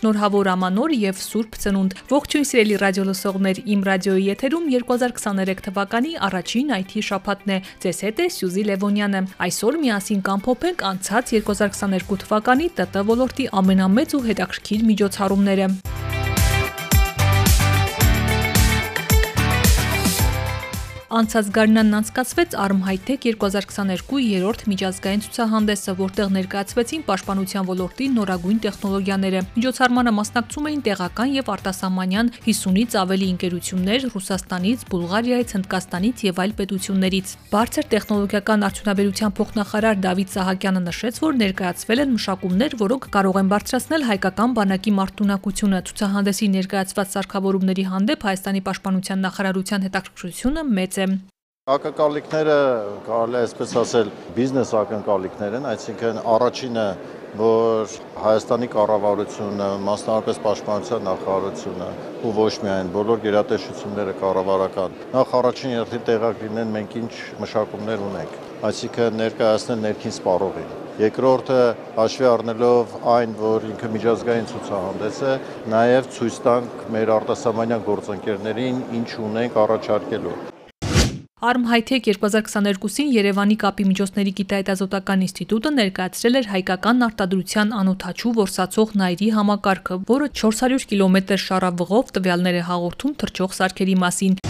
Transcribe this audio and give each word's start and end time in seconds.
Շնորհավոր 0.00 0.48
ամանոր 0.48 0.92
եւ 0.96 1.18
Սուրբ 1.20 1.56
Ծնունդ։ 1.60 1.94
Ողջույն 2.08 2.46
սիրելի 2.48 2.76
ռադիոլսողներ, 2.80 3.58
իմ 3.74 3.82
ռադիոյի 3.84 4.22
եթերում 4.30 4.70
2023 4.72 5.60
թվականի 5.66 6.14
առաջին 6.30 6.72
IT 6.78 6.94
շաբաթն 7.10 7.52
է։ 7.52 7.58
Ձեզ 7.84 8.00
հետ 8.08 8.24
է 8.24 8.28
Սյուզի 8.40 8.64
Լևոնյանը։ 8.70 9.22
Այսօր 9.44 9.78
միասին 9.84 10.24
կամփոփենք 10.30 10.84
անցած 10.94 11.34
2022 11.36 12.20
թվականի 12.24 12.72
ՏՏ 12.80 13.04
ոլորտի 13.12 13.50
ամենամեծ 13.60 14.16
ու 14.16 14.24
հետաքրքիր 14.30 14.88
միջոցառումները։ 14.88 15.68
Անցած 21.20 21.48
գարնանն 21.52 21.96
անցկացվեց 21.98 22.54
Arm 22.56 22.78
High-Tech 22.86 23.24
2022 23.28 24.20
երրորդ 24.24 24.62
միջազգային 24.70 25.22
ցուցահանդեսը, 25.26 25.92
որտեղ 25.98 26.28
ներկայացվեցին 26.36 27.02
պաշտպանության 27.10 27.66
ոլորտի 27.70 28.06
նորագույն 28.14 28.60
տեխնոլոգիաները։ 28.64 29.42
Միջոցառմանը 29.56 30.14
մասնակցում 30.16 30.68
էին 30.70 30.80
տեղական 30.86 31.34
եւ 31.36 31.50
արտասահմանյան 31.54 32.30
50-ից 32.46 32.96
ավելի 33.02 33.28
ընկերություններ 33.34 34.06
Ռուսաստանից, 34.14 34.86
Բուլղարիայից, 34.88 35.52
Հնդկաստանից 35.60 36.24
եւ 36.30 36.40
այլ 36.40 36.54
պետություններից։ 36.56 37.34
Բարձր 37.52 37.84
տեխնոլոգիական 37.90 38.64
արդյունաբերության 38.70 39.36
փոխնախարար 39.36 40.00
Դավիթ 40.08 40.34
Սահակյանը 40.40 40.82
նշեց, 40.88 41.20
որ 41.20 41.38
ներկայացվել 41.44 42.00
են 42.00 42.16
մշակումներ, 42.16 42.78
որոնք 42.80 43.10
կարող 43.20 43.40
են 43.44 43.50
բարձրացնել 43.50 44.08
հայկական 44.08 44.56
բանակի 44.56 44.96
մարտունակությունը։ 45.00 45.84
Ցուցահանդեսի 45.90 46.50
ներկայացված 46.56 47.14
սարքավորումների 47.18 47.84
հանդեպ 47.90 48.28
Հայաստանի 48.30 48.64
պաշտպանության 48.70 49.24
նախարարության 49.26 49.88
հետաքրքրությունը 49.90 50.68
մեծ 50.80 51.00
է։ 51.00 51.09
Ակնկալիքները 51.70 52.54
կարելի 53.06 53.36
է 53.38 53.40
այսպես 53.44 53.72
ասել 53.78 54.08
բիզնես 54.34 54.70
ակնկալիքներ 54.80 55.52
են, 55.60 55.68
այսինքն 55.70 56.16
առաջինը 56.32 56.86
որ 57.38 57.94
Հայաստանի 58.24 58.68
կառավարությունը, 58.72 59.68
մասնավորապես 59.86 60.40
Պաշտպանության 60.46 61.06
նախարարությունը 61.06 61.88
ու 62.26 62.34
ոչ 62.40 62.50
միայն 62.64 62.90
բոլոր 62.96 63.22
գերատեսչությունները 63.28 64.16
կառավարական 64.24 64.98
նախ 65.14 65.36
առաջին 65.40 65.74
հերթին 65.76 66.04
տեղակ 66.10 66.42
լինեն 66.42 66.74
մենք 66.74 66.98
ինչ 67.04 67.14
մշակումներ 67.44 68.04
ունենք, 68.10 68.36
այսինքն 68.70 69.18
ներկայացնել 69.22 69.82
ներքին 69.86 70.16
սպառողին։ 70.18 70.76
Երկրորդը 71.06 71.62
հաշվի 72.00 72.30
առնելով 72.34 73.00
այն, 73.14 73.36
որ 73.46 73.70
ինքը 73.70 73.94
միջազգային 73.94 74.50
ցուցահանդես 74.50 75.24
է, 75.30 75.40
նաև 75.78 76.14
ցույց 76.18 76.44
տանք 76.50 76.86
մեր 76.98 77.18
արտասահմանյան 77.20 77.90
գործընկերներին 77.92 78.86
ինչ 79.00 79.10
ունենք 79.30 79.60
առաջարկելու։ 79.64 80.38
Arm 81.42 81.62
High-Tech 81.64 82.04
2022-ին 82.04 83.06
Երևանի 83.14 83.54
կապի 83.62 83.86
միջոցների 83.88 84.32
գիտահետազոտական 84.40 85.22
ինստիտուտը 85.24 85.72
ներկայացրել 85.78 86.36
էր 86.42 86.48
հայկական 86.50 87.06
արտադրության 87.06 87.72
անօթաչու 87.80 88.34
որսացող 88.42 88.94
նայրի 89.00 89.30
համակարգը, 89.38 90.00
որը 90.12 90.30
400 90.44 90.88
կիլոմետր 90.92 91.44
շարավղով 91.48 92.14
տվյալներ 92.20 92.60
է 92.60 92.64
հաղորդում 92.68 93.18
թռչող 93.24 93.56
սարքերի 93.56 93.96
մասին։ 94.04 94.40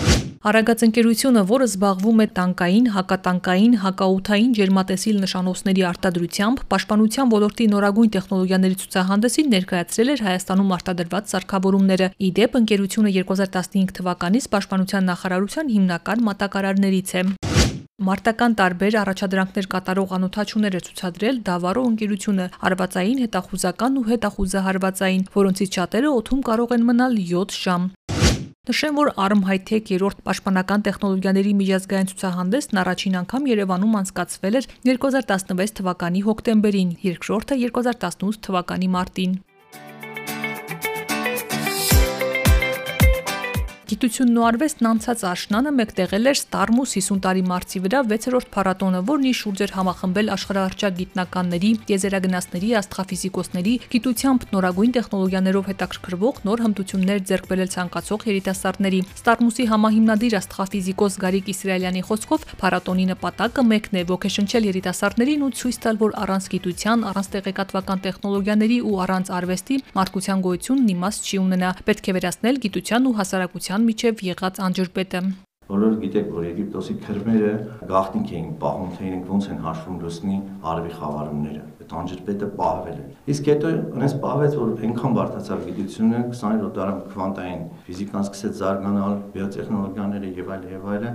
Արագած 0.40 0.82
ընկերությունը, 0.86 1.40
որը 1.50 1.64
զբաղվում 1.68 2.20
է 2.24 2.26
տանկային, 2.36 2.84
հակատանկային, 2.94 3.74
հակաօթային 3.82 4.54
ջերմատեսիլ 4.56 5.18
նշանոցների 5.24 5.84
արտադրությամբ, 5.88 6.62
պաշտպանության 6.72 7.34
ոլորտի 7.34 7.66
նորագույն 7.74 8.14
տեխնոլոգիաների 8.14 8.78
ցուցահանդեսին 8.80 9.52
ներկայացրել 9.56 10.12
էր 10.16 10.24
Հայաստանում 10.30 10.72
արտադրված 10.80 11.30
սարքավորումները։ 11.36 12.08
Իդեպ 12.30 12.58
ընկերությունը 12.64 13.14
2015 13.20 13.94
թվականից 14.00 14.48
պաշտպանության 14.56 15.08
նախարարության 15.12 15.72
հիմնական 15.76 16.26
մատակարարներից 16.30 17.14
է։ 17.20 17.28
Մարտական 18.00 18.54
տարբեր 18.56 18.94
առաջադրանքներ 18.96 19.66
կատարող 19.76 20.12
անօթաչուներ 20.16 20.76
է 20.78 20.80
ցուցադրել 20.86 21.40
Դավարո 21.44 21.82
ընկերությունը 21.90 22.46
հարվածային, 22.62 23.18
հետախուզական 23.26 23.98
ու 24.00 24.04
հետախուզահարվածային, 24.08 25.26
որոնցից 25.36 25.76
շատերը 25.76 26.12
օթում 26.16 26.40
կարող 26.48 26.72
են 26.80 26.86
մնալ 26.88 27.18
7 27.28 27.58
ժամ։ 27.60 27.84
Նշեմ, 28.68 28.98
որ 29.00 29.08
Arm 29.16 29.46
High-Tech 29.48 29.88
երրորդ 29.88 30.18
պաշտպանական 30.26 30.82
տեխնոլոգիաների 30.84 31.54
միջազգային 31.60 32.10
ցուցահանդեսն 32.10 32.80
առաջին 32.82 33.16
անգամ 33.24 33.48
Երևանում 33.54 33.98
անցկացվել 34.04 34.60
էր 34.60 34.68
2016 34.92 35.76
թվականի 35.80 36.26
հոկտեմբերին, 36.28 36.90
երկրորդը 37.08 37.62
2018 37.64 38.44
թվականի 38.44 38.90
մարտին։ 39.00 39.38
Գիտությունն 43.90 44.36
ու 44.38 44.44
արվեստն 44.46 44.86
անցած 44.86 45.22
աշնանը 45.26 45.70
մեկտեղել 45.74 46.30
էր 46.30 46.36
Starmus 46.38 46.92
50 46.94 47.16
տարի 47.24 47.40
մարտի 47.42 47.80
վրա 47.82 48.00
6-րդ 48.10 48.50
փառատոնը, 48.54 48.98
որն 49.08 49.24
իր 49.30 49.38
շուրջ 49.40 49.62
էր 49.66 49.72
համախմբել 49.74 50.30
աշխարհահռչակ 50.34 50.94
գիտնականների, 51.00 51.70
տիեզերագնացների, 51.88 52.70
աստղաֆիզիկոսների, 52.80 53.74
գիտությամբ 53.90 54.46
նորագույն 54.54 54.94
տեխնոլոգիաներով 54.94 55.70
հետաքրքրվող 55.70 56.38
նոր 56.46 56.62
հմտություններ 56.70 57.24
ձեռք 57.30 57.50
բերել 57.50 57.72
ցանկացող 57.74 58.26
երիտասարդների։ 58.30 59.00
Starmus-ի 59.18 59.66
համահիմնադիր 59.74 60.38
աստղաֆիզիկոս 60.38 61.18
Գարիկ 61.26 61.50
Իսրայելյանի 61.50 62.02
խոսքով 62.06 62.46
փառատոնի 62.62 63.08
նպատակը 63.10 63.66
մեկն 63.74 63.98
է՝ 63.98 64.06
ոգեշնչել 64.14 64.70
երիտասարդներին 64.70 65.44
ու 65.50 65.50
ցույց 65.58 65.80
տալ, 65.82 66.00
որ 66.04 66.16
առանց 66.20 66.48
գիտության, 66.54 67.04
առանց 67.10 67.30
տեղեկատվական 67.34 68.04
տեխնոլոգիաների 68.06 68.78
ու 68.86 68.96
առանց 69.00 69.34
արվեստի 69.40 69.76
մարդկության 69.98 70.44
գոյությունն 70.46 70.90
իմաստ 70.94 71.30
չի 71.30 71.40
ունենա։ 71.40 71.70
Պետք 71.90 72.10
է 72.10 72.14
վերացնել 72.20 72.60
գիտության 72.60 73.08
ու 73.10 73.16
հասարակության 73.20 73.79
Եգիպտոսյան 73.80 73.86
միջև 73.88 74.22
եղած 74.26 74.58
անջրպետը։ 74.64 75.20
Բոլորը 75.70 75.96
գիտեք, 76.02 76.26
որ 76.36 76.46
Եգիպտոսի 76.48 76.96
քրմերը 77.06 77.52
գաղտնիք 77.88 78.32
էին 78.36 78.50
պահում, 78.60 78.90
թե 78.96 79.06
իրենք 79.08 79.30
ոնց 79.32 79.48
են 79.54 79.62
հաշվում 79.64 80.00
լուսնի 80.04 80.40
արևի 80.72 80.92
խավարումները։ 81.00 81.79
Այդ 81.90 81.98
անջրպետը 81.98 82.46
պահվել 82.54 82.98
է։ 83.00 83.04
Իսկ 83.32 83.48
հետո 83.50 83.70
այնպես 83.70 84.12
պահվեց, 84.22 84.52
որ 84.60 84.68
այնքան 84.86 85.14
բարդացավ 85.16 85.62
գիտությունը 85.66 86.20
20-րդ 86.30 86.76
դարում 86.76 87.00
քվանտային 87.10 87.64
ֆիզիկան 87.86 88.26
սկսեց 88.26 88.60
զարգանալ, 88.60 89.16
բիոտեխնոլոգիաները 89.34 90.30
եւ 90.38 90.52
այլ 90.54 90.68
եւ 90.70 90.86
այլը, 90.94 91.10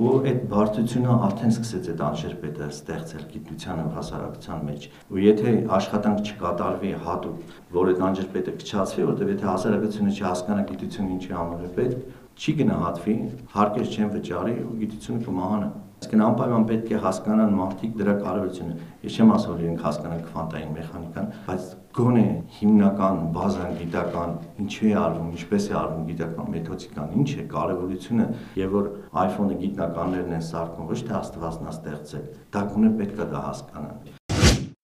ու 0.00 0.12
այդ 0.30 0.40
բարդությունը 0.54 1.16
արդեն 1.26 1.54
սկսեց 1.54 1.90
այդ 1.90 2.04
անջրպետը 2.10 2.70
ստեղծել 2.70 3.26
գիտության 3.34 3.82
ու 3.82 3.90
հասարակության 3.98 4.64
մեջ։ 4.70 4.88
Ու 5.10 5.20
եթե 5.26 5.54
աշխատանք 5.80 6.30
չկատարվի 6.30 6.94
հատուկ, 7.10 7.58
որ 7.74 7.90
այդ 7.90 8.02
անջրպետը 8.10 8.56
կչացվի, 8.62 9.06
որտեղ 9.10 9.34
եթե 9.34 9.50
հասարակությունը 9.50 10.16
չհասկանա 10.20 10.64
գիտությունը 10.70 11.14
ինչի 11.18 11.36
համար 11.40 11.66
է 11.66 11.74
պետք, 11.80 12.18
չի 12.40 12.52
գնահատվի, 12.60 13.14
հարկեր 13.58 13.90
չեն 13.90 14.12
վճարի 14.14 14.58
ու 14.64 14.76
գիտությունը 14.80 15.24
կմահանա։ 15.26 15.70
Այսինքն 16.00 16.22
անպայման 16.24 16.62
պետք 16.68 16.92
է 16.96 16.98
հասկանան 17.04 17.50
մարդիկ 17.58 17.96
դրա 18.00 18.12
կարևորությունը։ 18.20 18.76
Ես 19.04 19.16
չեմ 19.20 19.32
ասում, 19.34 19.50
որ 19.52 19.64
իրենք 19.64 19.82
հասկանան 19.84 20.22
քվանտային 20.28 20.70
մեխանիկան, 20.76 21.26
բայց 21.48 21.66
գոնե 21.98 22.24
հիմնական 22.56 23.20
բազան 23.36 23.76
գիտական 23.80 24.32
ինչի 24.64 24.88
է 24.90 24.94
արվում, 25.00 25.28
ինչպես 25.36 25.68
է 25.68 25.76
արվում 25.80 26.06
գիտական 26.08 26.48
մեթոդիկան, 26.54 27.12
ինչ 27.20 27.28
է 27.36 27.44
կարևորությունը 27.52 28.28
եւ 28.62 28.78
որ 28.78 28.88
iPhone-ը 29.26 29.58
գիտնականներն 29.66 30.38
են 30.40 30.48
սարքում, 30.48 30.88
ոչ 30.94 31.02
թե 31.04 31.18
Աստվածն 31.20 31.68
է 31.68 31.76
ստեղծել։ 31.76 32.24
Դա 32.56 32.64
գոնե 32.72 32.94
պետք 33.02 33.20
է 33.20 33.28
դա 33.34 33.44
հասկանան։ 33.50 34.19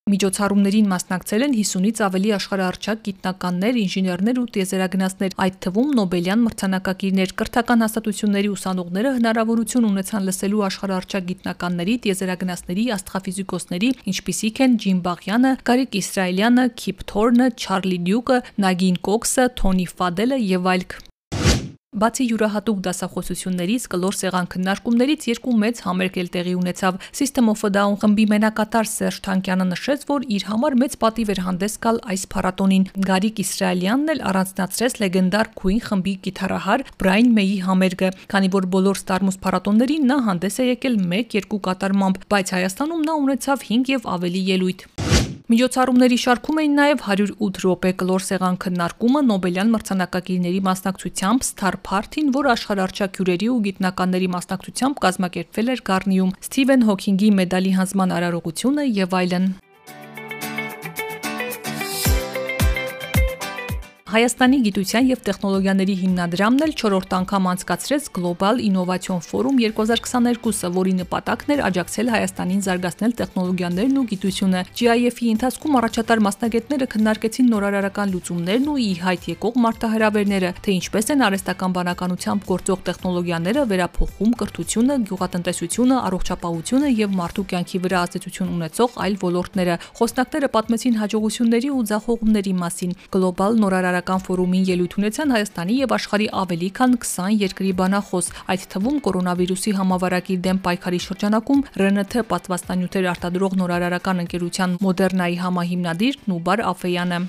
Միջոցառումներին 0.07 0.87
մասնակցել 0.87 1.45
են 1.45 1.55
50-ից 1.59 2.01
ավելի 2.07 2.29
աշխարհահռչակ 2.37 3.01
գիտնականներ, 3.07 3.79
ինժեներներ 3.81 4.37
ու 4.39 4.45
տիեզերագնացներ, 4.57 5.33
այդ 5.45 5.57
թվում 5.67 5.89
Նոբելյան 5.99 6.45
մրցանակակիրներ, 6.47 7.33
կրթական 7.41 7.83
հաստատությունների 7.85 8.53
ուսանողները 8.55 9.13
հնարավորություն 9.17 9.89
ունեցան 9.91 10.29
լսելու 10.31 10.63
աշխարհահռչակ 10.69 11.27
գիտնականների, 11.33 11.99
տիեզերագնացների, 12.07 12.87
աստղաֆիզիկոսների, 13.01 13.91
ինչպիսիք 14.15 14.63
են 14.63 14.79
Ջիմ 14.87 15.03
Բաղյանը, 15.11 15.53
Գարիկ 15.67 15.99
Իսրայելյանը, 16.07 16.69
Քիփ 16.87 17.05
Թորնը, 17.11 17.51
Չարլի 17.67 18.01
Դյուկը, 18.07 18.41
Նագին 18.63 19.03
Կոքսը, 19.11 19.51
Թոնի 19.59 19.91
Ֆադելը 19.91 20.43
եւ 20.55 20.73
այլք։ 20.77 20.99
Բացի 21.97 22.25
յուրահատուկ 22.29 22.81
դասախոսություններից, 22.85 23.85
կլոր 23.89 24.17
սեղան 24.19 24.49
քննարկումներից 24.53 25.23
երկու 25.31 25.55
մեծ 25.63 25.79
համերգ 25.87 26.19
էլ 26.21 26.27
տեղի 26.35 26.53
ունեցավ։ 26.61 26.99
System 27.09 27.49
of 27.49 27.63
a 27.65 27.71
Down 27.73 27.97
խմբի 28.03 28.27
մենակատար 28.33 28.91
Սերժ 28.91 29.21
Թանկյանը 29.25 29.67
նշեց, 29.71 30.05
որ 30.11 30.27
իր 30.37 30.45
համար 30.51 30.77
մեծ 30.83 30.97
պատիվ 31.07 31.33
էր 31.33 31.41
հանդես 31.47 31.79
գալ 31.87 32.01
այս 32.13 32.27
փառատոնին։ 32.37 32.85
Գարիկ 33.09 33.41
Իսրայելյանն 33.47 34.13
էլ 34.13 34.21
առանձնացրեց 34.29 35.01
լեգենդար 35.07 35.51
Queen 35.57 35.81
խմբի 35.89 36.15
գիտարահար 36.29 36.87
Brian 37.01 37.33
May-ի 37.33 37.59
համերգը, 37.65 38.13
քանի 38.29 38.53
որ 38.61 38.69
բոլոր 38.77 39.01
Starmus 39.01 39.41
փառատոններին 39.41 40.07
նա 40.13 40.21
հանդես 40.29 40.61
է 40.61 40.69
եկել 40.77 41.01
1-2 41.01 41.65
կատարմամբ, 41.65 42.23
բայց 42.29 42.55
Հայաստանում 42.61 43.09
նա 43.09 43.19
ունեցավ 43.25 43.67
5 43.73 43.97
եւ 43.97 44.13
ավելի 44.19 44.47
ելույթ։ 44.53 45.06
Միջոցառումների 45.47 46.17
շարքում 46.19 46.57
էին 46.61 46.73
նաև 46.75 47.03
108 47.07 47.59
րոպե 47.63 47.91
կլոր 48.01 48.23
սեղան 48.29 48.57
քննարկումը 48.65 49.21
Նոբելյան 49.27 49.69
մրցանակակիրների 49.75 50.63
մասնակցությամբ 50.69 51.47
Star 51.47 51.79
Party-ին, 51.87 52.33
որ 52.35 52.49
աշխարհարչակ 52.55 53.21
հյուրերի 53.21 53.51
ու 53.55 53.61
գիտնականների 53.67 54.31
մասնակցությամբ 54.35 54.99
կազմակերպվել 55.07 55.71
էր 55.77 55.85
Գառնիում, 55.91 56.35
Սթիվեն 56.49 56.83
Հոքինգի 56.91 57.31
մեդալի 57.39 57.77
հանձնման 57.79 58.17
արարողությունը 58.19 58.89
եւ 58.91 59.17
այլն։ 59.23 59.49
Հայաստանի 64.07 64.59
գիտության 64.63 65.09
եւ 65.11 65.23
տեխնոլոգիաների 65.27 65.95
հիմնադրամն 65.99 66.63
էլ 66.63 66.73
4-րդ 66.79 67.15
անգամ 67.17 67.47
անցկացրեց 67.51 68.05
Global 68.15 68.61
Innovation 68.63 69.19
Forum 69.19 69.57
2022-ը, 69.59 70.69
որի 70.77 70.93
նպատակն 71.01 71.51
էր 71.57 71.63
աջակցել 71.67 72.13
Հայաստանին 72.15 72.61
զարգացնել 72.67 73.17
տեխնոլոգիաներն 73.19 73.99
ու 73.99 74.05
գիտությունը։ 74.13 74.61
GIF-ի 74.79 75.27
ընթացքում 75.35 75.75
առաջատար 75.83 76.23
մասնագետները 76.23 76.89
քննարկեցին 76.95 77.51
նորարարական 77.51 78.15
լուծումներն 78.15 78.71
ու 78.71 78.77
ի 78.87 78.93
հայտ 79.03 79.27
եկող 79.35 79.59
մարտահրավերները, 79.67 80.55
թե 80.63 80.71
ինչպես 80.77 81.11
են 81.17 81.27
արհեստական 81.27 81.75
բանականությամբ 81.75 82.47
գործող 82.47 82.87
տեխնոլոգիաները 82.87 83.67
վերափոխում 83.75 84.39
կրթությունը, 84.47 85.01
գյուղատնտեսությունը, 85.11 85.99
առողջապահությունը 86.07 86.95
եւ 86.95 87.19
մարդու 87.27 87.47
կյանքի 87.51 87.83
վրա 87.83 88.07
ազդեցություն 88.07 88.55
ունեցող 88.55 88.97
այլ 89.03 89.21
ոլորտները։ 89.27 89.79
Խոսնակները 89.99 90.53
պատմեցին 90.55 90.99
հաջողությունների 91.03 91.75
ու 91.75 91.85
ձախողումների 91.91 92.57
մասին։ 92.63 92.97
Global 93.17 93.61
նորարար 93.67 93.96
հայտարարական 93.97 94.25
ֆորումին 94.27 94.65
ելույթ 94.69 94.95
ունեցան 95.01 95.31
Հայաստանի 95.33 95.77
եւ 95.81 95.93
աշխարհի 95.97 96.27
ավելի 96.41 96.69
քան 96.77 96.97
20 97.05 97.39
երկրի 97.43 97.71
բանախոս, 97.81 98.29
այդ 98.53 98.67
թվում 98.75 98.99
կորոնավիրուսի 99.07 99.73
համավարակի 99.79 100.37
դեմ 100.45 100.61
պայքարի 100.67 101.01
շրջանակում 101.07 101.65
ՌՆԹ 101.81 102.29
պատվաստանյութեր 102.35 103.11
արտադրող 103.17 103.59
նորարարական 103.63 104.23
ընկերության 104.27 104.79
Մոդեռնայի 104.85 105.41
համահիմնադիր 105.47 106.23
Նուբար 106.29 106.65
Աֆեյանը 106.77 107.21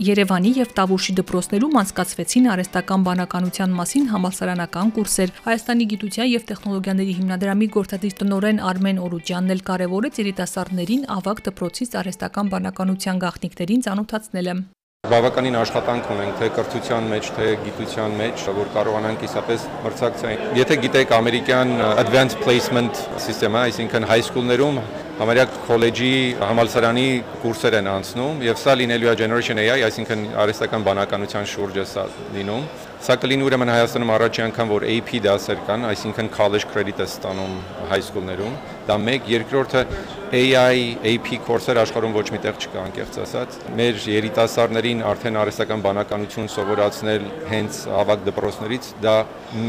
Երևանի 0.00 0.50
եւ 0.56 0.70
Տավուշի 0.78 1.12
դպրոցներում 1.18 1.74
անցկացվեցին 1.76 2.46
արհեստական 2.54 3.02
բանականության 3.04 3.74
մասին 3.76 4.06
համալսարանական 4.08 4.92
կուրսեր։ 4.96 5.32
Հայաստանի 5.44 5.86
գիտության 5.90 6.30
եւ 6.30 6.46
տեխնոլոգիաների 6.50 7.16
հիմնադրամի 7.18 7.68
գործադիր 7.76 8.14
տնօրեն 8.22 8.62
Արմեն 8.70 9.02
Օրուջյանն 9.04 9.54
էլ 9.54 9.60
կարևորեց 9.68 10.20
երիտասարդներին 10.24 11.04
ավագ 11.20 11.42
դպրոցից 11.50 11.96
արհեստական 12.00 12.52
բանականության 12.56 13.20
գաղտնիքներին 13.28 13.84
ծանոթացնելը։ 13.90 14.54
Բավականին 15.10 15.54
աշխատանք 15.56 16.08
ունենք 16.12 16.34
թե 16.40 16.48
կրթության 16.56 17.06
մեջ, 17.12 17.28
թե 17.36 17.46
գիտության 17.60 18.16
մեջ, 18.20 18.42
որ 18.56 18.72
կարողանանք 18.74 19.22
իսապես 19.28 19.68
մրցակցային։ 19.84 20.42
Եթե 20.60 20.76
գիտեք 20.84 21.14
ամերիկյան 21.20 21.72
advanced 22.04 22.40
placement 22.44 23.00
սիստեմը, 23.24 23.62
այսինքն 23.70 24.08
high 24.12 24.24
school-ներում 24.28 24.82
համարյա 25.20 25.42
քոլեջի 25.66 26.12
համալսարանի 26.40 27.08
կուրսեր 27.42 27.74
են 27.76 27.88
անցնում 27.92 28.38
եւ 28.46 28.60
սա 28.62 28.76
լինելու 28.80 29.10
է 29.10 29.12
generation 29.20 29.60
AI, 29.60 29.82
այսինքն 29.90 30.22
արհեստական 30.44 30.86
բանականության 30.86 31.50
շուրջ 31.50 31.76
է 31.82 31.84
սա 31.90 32.06
լինում։ 32.38 32.64
Սա 33.00 33.14
կլինի 33.16 33.44
ուրեմն 33.46 33.70
Հայաստանում 33.72 34.10
առաջի 34.12 34.42
անգամ, 34.44 34.70
որ 34.74 34.84
AP 34.92 35.10
դասեր 35.24 35.60
կան, 35.64 35.86
այսինքն 35.88 36.26
college 36.34 36.66
credit 36.68 37.00
է 37.00 37.06
ստանում 37.08 37.54
high 37.88 38.04
school-ներում։ 38.04 38.58
Դա 38.90 38.96
մեկ, 39.06 39.30
երկրորդը 39.32 39.84
AI, 40.36 40.82
AP 41.14 41.30
կորսեր 41.48 41.80
աշխարհում 41.80 42.18
ոչ 42.18 42.26
միտեղ 42.36 42.60
չկա, 42.60 42.84
անկեղծ 42.90 43.18
ասած։ 43.24 43.58
Մեր 43.80 44.04
երիտասարդներին 44.12 45.02
արդեն 45.14 45.40
արհեստական 45.46 45.84
բանականություն 45.88 46.54
սովորացնել 46.60 47.28
հենց 47.56 47.82
ավագ 48.04 48.24
դպրոցներից 48.28 48.94
դա 49.08 49.18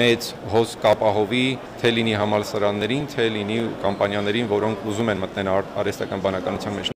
մեծ 0.04 0.32
հոս 0.52 0.80
կապահովի 0.84 1.46
թե 1.80 1.98
լինի 1.98 2.18
համալսարաններին, 2.26 3.12
թե 3.16 3.34
լինի 3.40 3.62
կամպանիաներին, 3.88 4.56
որոնք 4.58 4.90
ուզում 4.92 5.16
են 5.16 5.24
մտնեն 5.24 5.56
արհեստական 5.56 6.28
բանականության 6.28 6.82
մեջ։ 6.82 6.98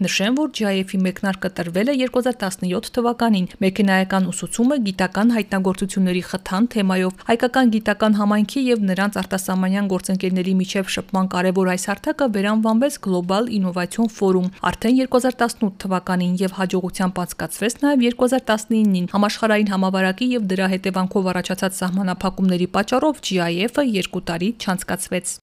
Նշեմ, 0.00 0.36
որ 0.38 0.52
GIF-ի 0.56 0.98
մեկնարկը 1.04 1.48
տրվել 1.58 1.90
է 1.92 1.94
2017 2.00 2.86
թվականին։ 2.96 3.48
Մեքենայական 3.60 4.28
ուսուցումը 4.30 4.78
գիտական 4.86 5.32
հայտնագործությունների 5.34 6.22
խթան 6.28 6.68
թեմայով 6.72 7.18
հայկական 7.28 7.72
գիտական 7.74 8.16
համայնքի 8.20 8.62
եւ 8.64 8.86
նրանց 8.90 9.18
արտասահմանյան 9.20 9.90
գործընկերների 9.92 10.54
միջև 10.62 10.88
շփման 10.94 11.28
կարևոր 11.36 11.72
այս 11.74 11.84
հարթակը 11.90 12.30
վերանվանվեց 12.38 12.96
Global 13.08 13.52
Innovation 13.60 14.08
Forum 14.16 14.48
արդեն 14.72 14.96
2018 15.04 15.76
թվականին 15.84 16.32
եւ 16.46 16.56
հաջողությամբ 16.62 17.22
անցկացվեց 17.26 17.78
նաեւ 17.84 18.08
2019-ին 18.08 19.12
համաշխարհային 19.12 19.72
համավարակի 19.76 20.32
եւ 20.40 20.48
դրա 20.54 20.72
հետևանքով 20.78 21.30
առաջացած 21.36 21.78
սահմանափակումների 21.84 22.72
պատճառով 22.80 23.22
GIF-ը 23.28 23.88
2 24.00 24.26
տարի 24.32 24.52
չանցկացվեց։ 24.64 25.36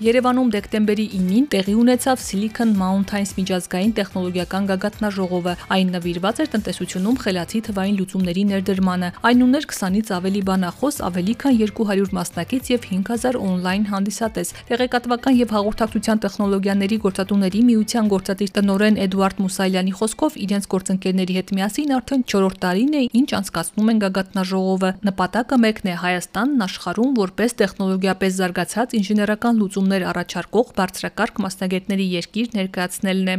Երևանում 0.00 0.50
դեկտեմբերի 0.54 1.04
9-ին 1.12 1.46
տեղի 1.52 1.72
ունեցավ 1.76 2.20
Silicon 2.24 2.70
Mountains 2.72 3.34
միջազգային 3.36 3.90
տեխնոլոգիական 3.98 4.68
գագաթնաժողովը։ 4.70 5.52
Այն 5.76 5.90
նվիրված 5.94 6.38
էր 6.40 6.48
տնտեսությունում 6.54 7.18
խելացի 7.20 7.60
թվային 7.66 7.98
լուծումների 8.00 8.44
ներդրմանը։ 8.48 9.10
Այն 9.28 9.44
ուներ 9.44 9.66
20-ից 9.68 10.12
ավելի 10.16 10.42
բանախոս, 10.48 11.00
ավելի 11.04 11.34
քան 11.44 11.58
200 11.60 12.16
մասնակից 12.16 12.70
եւ 12.72 12.86
5000 12.88 13.38
on-line 13.44 13.84
հանդիսատես։ 13.92 14.54
Տեղեկատվական 14.72 15.36
եւ 15.36 15.52
հաղորդակցության 15.60 16.24
տեխնոլոգիաների 16.24 16.98
գործատուների 17.04 17.60
միության 17.68 18.10
գործադիր 18.16 18.50
տնօրեն 18.56 18.98
Էդուարդ 19.04 19.44
Մուսայլյանի 19.44 19.94
խոսքով 20.00 20.40
իրենց 20.48 20.70
գործընկերների 20.72 21.38
հետ 21.40 21.54
միասին 21.60 21.94
արդեն 22.00 22.24
4-րդ 22.24 22.58
տարին 22.64 22.96
է, 22.96 23.04
ինչ 23.20 23.28
անցկացնում 23.40 23.92
են 23.92 24.02
գագաթնաժողովը։ 24.06 24.90
Նպատակը 25.10 25.60
մեկն 25.60 25.92
է 25.92 26.00
Հայաստանն 26.00 26.66
աշխարհում 26.70 27.14
որպես 27.20 27.56
տեխնոլոգիապես 27.60 28.36
զարգացած 28.40 28.98
ինժեներական 29.00 29.60
լուծում 29.60 29.89
լուծումներ 29.90 30.04
առաջարկող 30.06 30.68
բարձրակարգ 30.78 31.38
մասնագետների 31.42 32.04
երկիր 32.14 32.52
ներկայացնելն 32.54 33.30
է։ 33.30 33.36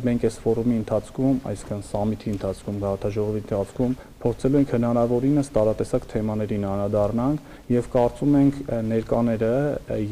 Մենք 0.00 0.22
այս 0.24 0.36
ֆորումի 0.40 0.76
ընթացքում, 0.80 1.40
այսինքն 1.50 1.80
սամիթի 1.84 2.30
ընթացքում, 2.32 2.76
գաղթաժողովի 2.80 3.40
ընթացքում 3.40 3.96
փորձելու 4.22 4.60
ենք 4.60 4.70
հնարավորինս 4.74 5.50
տարատեսակ 5.56 6.06
թեմաներին 6.12 6.64
անդրադառնանք 6.70 7.50
եւ 7.74 7.90
կարծում 7.92 8.38
ենք 8.40 8.62
ներկաները 8.88 9.52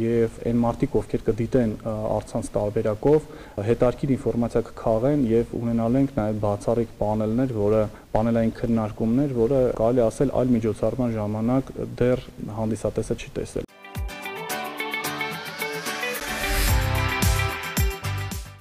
եւ 0.03 0.37
այն 0.51 0.61
մարդիկ, 0.65 0.99
ովքեր 1.01 1.25
կդիտեն 1.29 1.73
արցանց 1.89 2.51
տարբերակով, 2.59 3.31
հետարքիր 3.69 4.13
ինֆորմացիա 4.19 4.63
կքաղեն 4.69 5.25
եւ 5.33 5.57
ունենալ 5.63 5.99
ենք 6.03 6.13
նաեւ 6.21 6.43
բացառիկ 6.45 6.93
պանելներ, 7.01 7.57
որը 7.63 7.81
պանելային 8.13 8.55
քննարկումներ, 8.61 9.35
որը 9.41 9.65
կարելի 9.81 10.05
ասել 10.09 10.37
այլ 10.43 10.55
միջոցառման 10.59 11.17
ժամանակ 11.17 11.75
դեռ 12.03 12.29
հանդիսատեսը 12.61 13.19
չի 13.25 13.35
տեսել։ 13.41 13.68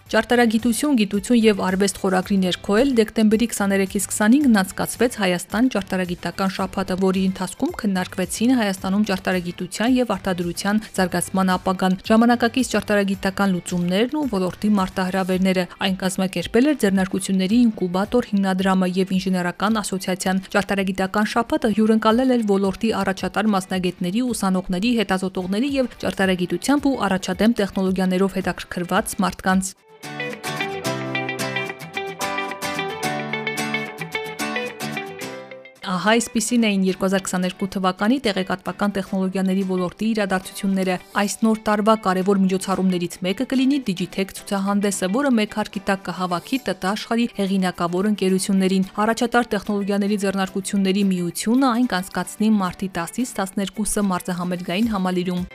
Ճարտարագիտություն, 0.07 0.94
գիտություն 1.01 1.39
եւ 1.44 1.57
արվեստ 1.68 1.98
խորագրի 2.00 2.36
ներքո 2.39 2.75
էլ 2.80 2.92
դեկտեմբերի 2.95 3.48
23-ից 3.51 4.06
25-ն 4.07 4.54
անցկացվեց 4.62 5.15
Հայաստան 5.19 5.65
ճարտարագիտական 5.74 6.54
շաբաթը, 6.57 6.96
որի 7.01 7.24
ընթացքում 7.27 7.74
քննարկվեցին 7.82 8.53
Հայաստանում 8.55 9.03
ճարտարագիտության 9.10 9.98
եւ 9.98 10.13
արտադրության 10.15 10.79
զարգացման 10.96 11.51
ապագան, 11.58 11.98
ժամանակակից 12.08 12.72
ճարտարագիտական 12.72 13.51
լուծումներն 13.58 14.15
ու 14.15 14.24
ոլորտի 14.32 14.72
մարտահրավերները։ 14.79 15.67
Այն 15.84 16.00
կազմակերպել 16.08 16.72
էր 16.72 16.79
ձեռնարկությունների 16.88 17.60
ինկուբատոր 17.67 18.29
հիմնադրամը 18.32 18.89
եւ 18.96 19.12
ինժեներական 19.17 19.82
ասոցիացիան։ 19.84 20.41
Ճարտարագիտական 20.55 21.29
շաբաթը 21.36 21.74
հյուրընկալել 21.75 22.32
էր 22.38 22.48
ոլորտի 22.53 22.93
առաջատար 23.03 23.51
մասնագետների, 23.58 24.24
ուսանողների, 24.32 24.93
հետազոտողների 25.03 25.74
եւ 25.82 25.91
ճարտարագիտությամբ 26.08 26.88
ու 26.88 26.96
առաջադեմ 27.10 27.60
տեխնոլոգիաներով 27.60 28.39
հետաքրքրված 28.39 29.20
մարդկանց։ 29.27 29.75
Ահա 35.88 36.13
այսպիսին 36.17 36.63
էին 36.67 36.82
2022 36.84 37.67
թվականի 37.72 38.15
տեղեկատվական 38.25 38.94
տեխնոլոգիաների 38.98 39.62
ոլորտի 39.70 40.08
իրադարձությունները։ 40.13 40.98
Այս 41.22 41.36
նոր 41.48 41.62
տարվա 41.70 41.94
կարևոր 42.08 42.41
միջոցառումներից 42.44 43.15
մեկը 43.24 43.48
կլինի 43.53 43.79
Digitech 43.88 44.34
ցուցահանդեսը, 44.39 45.10
որը 45.15 45.32
մեկ 45.39 45.56
հարկի 45.62 45.82
տակ 45.88 46.03
կհավաքի 46.10 46.60
ՏՏ 46.67 46.75
աշխարհի 46.91 47.27
հեղինակավոր 47.39 48.10
ընկերություններին։ 48.12 48.88
Առաջատար 49.08 49.50
տեխնոլոգիաների 49.56 50.17
ձեռնարկությունների 50.27 51.06
միությունը 51.13 51.72
այն 51.72 51.88
կանցկացնի 51.96 52.51
մարտի 52.58 52.91
10-ից 53.00 53.32
12-ը 53.39 54.06
մարզահամերգային 54.12 54.91
համալիրում։ 54.98 55.48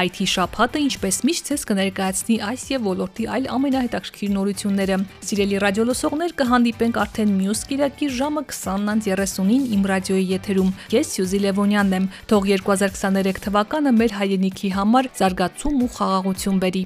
IT 0.00 0.24
շփաթը 0.30 0.80
ինչպես 0.86 1.16
միշտ 1.28 1.48
ցես 1.50 1.64
կներկայացնի 1.68 2.36
այս 2.46 2.62
եւ 2.70 2.84
ոլորտի 2.88 3.24
այլ 3.36 3.48
ամենահետաքրքիր 3.56 4.30
նորությունները։ 4.36 4.96
Սիրելի 5.28 5.58
ռադիոլսողներ 5.64 6.34
կհանդիպենք 6.40 7.00
արդեն 7.04 7.34
մյուս 7.40 7.64
Կիրակի 7.72 8.08
ժամը 8.20 8.44
20:30-ին 8.52 9.66
իմ 9.76 9.84
ռադիոյի 9.92 10.30
եթերում։ 10.30 10.72
Ես 10.96 11.12
Սյուզի 11.16 11.42
Լևոնյանն 11.44 11.98
եմ։ 12.00 12.08
Թող 12.32 12.48
2023 12.54 13.44
թվականը 13.50 13.94
մեր 14.00 14.16
հայրենիքի 14.20 14.72
համար 14.78 15.12
զարգացում 15.20 15.84
ու 15.84 15.92
խաղաղություն 15.98 16.64
բերի։ 16.64 16.84